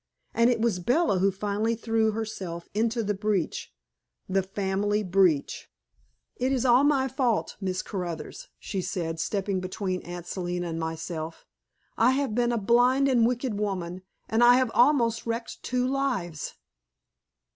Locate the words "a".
12.51-12.57